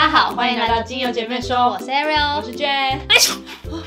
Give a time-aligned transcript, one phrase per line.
[0.00, 2.64] 家好，欢迎来到精油姐妹说，我是 Ariel，我是 J。
[2.64, 2.98] 哎
[3.68, 3.82] 呦，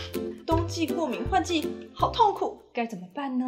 [0.46, 3.46] 冬季过敏换季好痛苦，该怎么办呢？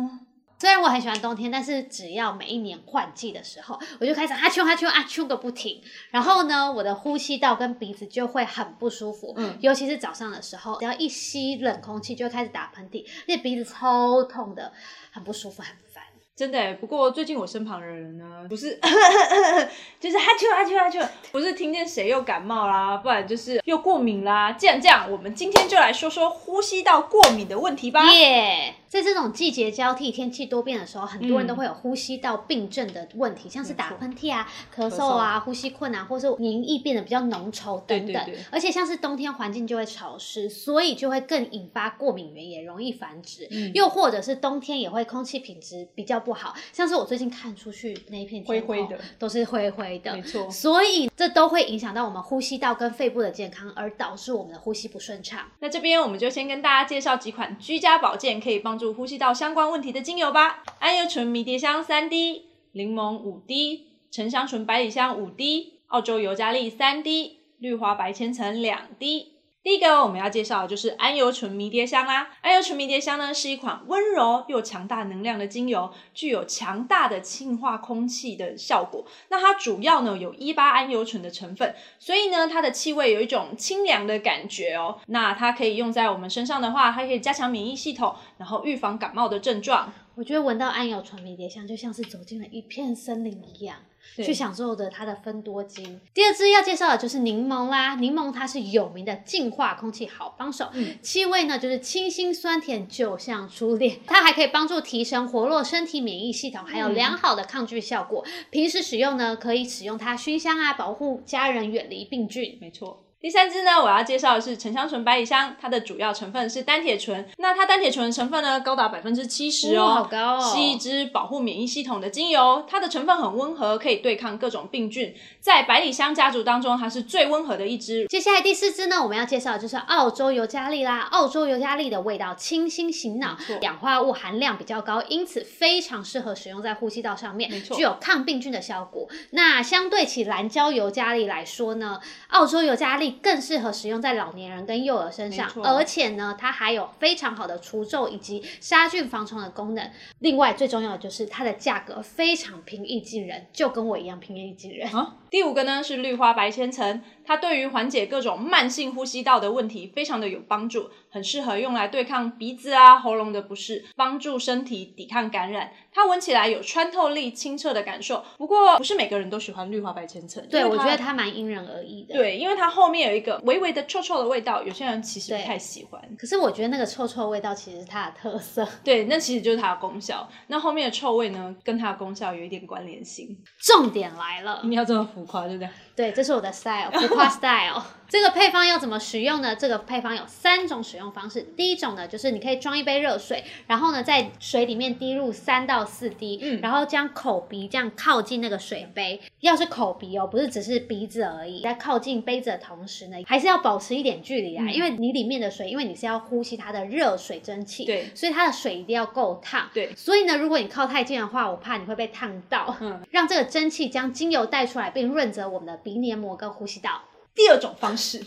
[0.57, 5.79] 虽然我很喜欢冬天，但是只要每一年换季的时候，我就开始哈啾哈啾啊啾个不停。
[6.09, 14.73] 然后呢，我的呼吸道跟鼻子就会很不舒服，嗯，尤其是早上的时候，只要一吸冷空气就会开始打喷嚏，那鼻子超痛的，
[15.11, 15.94] 很不舒服，很烦。
[16.35, 18.77] 真的，不过最近我身旁的人呢，不是，
[20.01, 24.51] 就是哈啾哈啾哈啾，不是听见谁又感冒啦，不然就是又过敏啦。
[24.51, 28.11] 既然这样，我们今天就来说说呼吸道过敏的问题吧。
[28.11, 28.75] 耶！
[28.95, 38.31] 在这种季节交替、天气多变的时候，很多人都会有呼吸道病症的问题，像是打喷嚏啊、咳嗽啊、呼吸困难，或是黏液变得比较浓稠等等。
[38.49, 43.49] 而且像是冬天环境就会潮湿，所以就会更引发过敏原，也容易繁殖。
[43.73, 50.49] 又或者是冬天也会空气品质比较不好，像是我最近看出去那一片灰灰的，都是灰灰的，没错。
[50.49, 55.41] 所以这都会影响到我们呼吸道跟肺部的健康，而导致我们的呼吸不顺畅。
[55.59, 59.69] 那这边我们就先跟大家介绍几款居家保健可以帮助呼吸道相关。
[59.71, 69.34] 问题的精油吧，安油醇迷迭香三滴，柠檬五滴，沉香醇百里香五滴，澳洲尤加利三滴，绿花白千层两滴。
[69.65, 72.29] 第一个我们要介绍的就是桉油醇迷迭香啦。
[72.43, 79.03] 桉油醇迷迭香呢是一款温柔又强大能量的精油，具有强大的净化空气的效果。
[79.29, 84.99] 那它主要呢有一八桉油醇的成分，所以呢它的气味有一种清凉的感觉哦。
[85.07, 89.91] 那它可以用在我们身上的话，它可以加强免疫系统，然后预防感冒的症状。
[90.13, 93.77] 我觉得闻到桉油醇迷迭香，就像是走进了一片森林一样。
[94.17, 95.99] 去享受的它的芬多精。
[96.13, 100.69] 第二支要介绍的就是柠檬啦，柠檬它是有名的净化空气好帮手，
[101.01, 103.99] 气味呢就是清新酸甜，就像初恋。
[104.05, 108.25] 它还可以帮助提升活络身体免疫系统，还有良好的抗拒效果。
[108.49, 112.57] 平时使用呢，可以使用它熏香啊，保护家人远离病菌。
[112.59, 113.04] 没错。
[113.25, 117.27] 第三支呢，我要介绍的是沉香醇百里香，它的主要成分是单铁醇。
[117.37, 122.63] 那它单铁醇成分呢，高达百分之七十哦，好高哦，是一支保护免疫系统的精油。
[122.69, 125.11] 它的成分很温和，可以对抗各种病菌。
[125.39, 128.05] 在百里香家族当中，它是最温和的一支。
[128.09, 130.99] 接下来第四支呢，我们要介绍的就是澳洲尤加利啦。
[131.09, 139.09] 澳洲尤加利的味道清新醒脑，氧化物含量比较高，因此非常适合使用在呼吸道上面，具有抗病菌的效果。
[139.31, 144.01] 那相对起蓝椒尤加利来说呢，澳洲尤加利更适合使用。
[144.01, 149.89] 在老年人跟幼儿身上，而且呢，它还有非常好的除皱以及杀菌防虫的功能。
[150.19, 154.89] 另外，最重要的就是它的价格非常平易近人，就跟我一样平易近人。
[155.35, 165.73] 第五个呢是绿花白千层，它对于缓解各种慢性呼吸道的问题非常的有帮助，很适合用来对抗鼻子啊、喉咙的不适，帮助身体抵抗感染。
[165.91, 168.23] 它闻起来有穿透力、清澈的感受。
[168.37, 172.15] 不过不是每个人都喜欢绿花白千层，对我觉得它蛮因人而异的。
[172.15, 173.85] 对，因为它后面有一个微微的。
[173.87, 176.01] 臭臭的味道，有些人其实不太喜欢。
[176.17, 178.65] 可是我觉得那个臭臭味道其实是它的特色。
[178.85, 180.25] 对，那其实就是它的功效。
[180.47, 183.37] 那后面的臭味呢，跟它的功效有一点关联性。
[183.59, 185.69] 重点来了，你要这么浮夸，对不对？
[185.95, 187.81] 对，这是我的 style，浮夸 style。
[188.07, 189.55] 这个配方要怎么使用呢？
[189.55, 191.41] 这个配方有三种使用方式。
[191.57, 199.19] 第一种呢，就是你可以装一杯热水，然后呢，在水里面滴入三到四滴，嗯，然后将口鼻这样靠近那个水杯。
[199.39, 209.91] 要是口鼻哦，不是只是鼻子而已，在靠近杯子的同时呢，还是要保持一点距离啊，因为你里面的水，因为你是要呼吸它的热水蒸气，对，所以它的水一定要够烫，对。
[209.95, 212.75] 所以呢，如果你靠太近的话，我怕你会被烫到。
[212.81, 217.03] 嗯， 让这个蒸汽将精油带出来，并润泽我们的鼻黏膜跟呼吸道。
[217.33, 218.21] 第二种方式。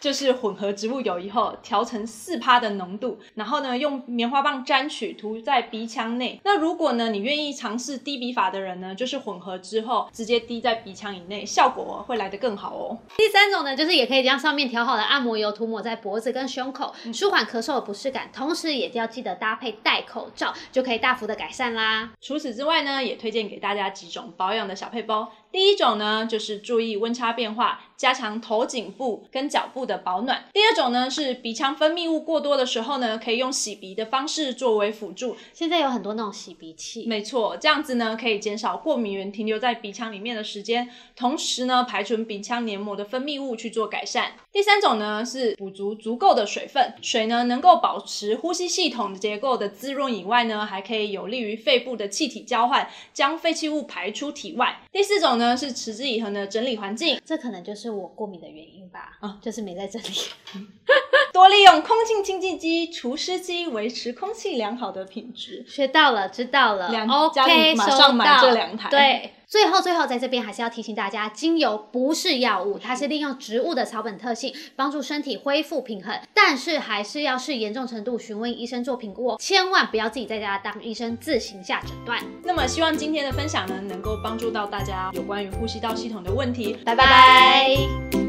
[0.00, 6.40] 就是混合植物油以后调成四趴的浓度，然后呢用棉花棒沾取涂在鼻腔内。
[6.44, 12.98] 那如果呢你愿意尝试滴鼻法的人呢，就是混合之后直接滴在鼻腔以内，效果会来得更好哦。
[13.16, 22.10] 第三种呢，就是也可以将上面调好的按摩油涂抹在脖子跟胸口，舒缓咳嗽的不适感，同时也要记得搭配戴口罩，就可以大幅的改善啦。
[22.20, 25.32] 除此之外呢，也推荐给大家几种保养的小配包。
[25.52, 30.44] 第一种呢，就是注意温差变化，加强头颈部跟脚部的保暖。
[30.52, 35.34] 第二种呢，是鼻腔分泌物过多的时候呢，可以用洗鼻的方式作为辅助。
[35.54, 44.34] 现在有很多那种洗鼻器，没错，这样子呢，可以减少过敏源停留在鼻腔里面的时间，同时呢，排除鼻腔黏膜的分泌物去做改善。
[44.52, 54.80] 第三种呢，是补足足够的水分，水呢能够保持呼吸系统结构的滋润以外呢，还可以有利于肺部的气体交换，将废弃物排出体外。
[54.92, 55.56] 第四种呢。
[55.56, 59.16] 是持之以恒的整理环境，这可能就是我过敏的原因吧。
[59.20, 60.14] 啊，就是没在这里。
[61.32, 65.62] 多利用空气清净机、除湿机，维持空气良好的品质。
[65.68, 66.88] 学到了，知道了。
[66.88, 68.88] 两 OK，马上买这两台。
[68.88, 69.32] 对。
[69.46, 82.20] 最后，最后在这边还是要提醒大家，精油不是药物，它是利用植物的草本特性帮助身体恢复平衡，但是还是要视严重程度询问医生做评估哦，千万不要自己在家当医生自行下诊断。
[82.42, 86.76] 那么，希望今天的分享呢，能够帮助到大家有关于呼吸道系统的问题。
[86.84, 88.25] 拜拜。